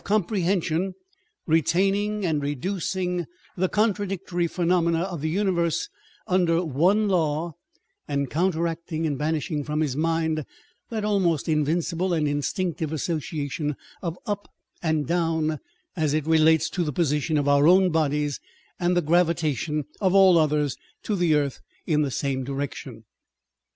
[0.25, 0.95] prehension,
[1.45, 5.89] retaining and reducing the contradictory phenomena of the universe
[6.25, 7.53] under one law,
[8.07, 10.43] and counter acting and banishing from his mind
[10.89, 14.51] that almost invincible and instinctive association of up
[14.81, 15.59] and down
[15.95, 18.39] as it relates to the position of our own bodies
[18.79, 23.03] and the gravitation of all others to the earth in the same direction.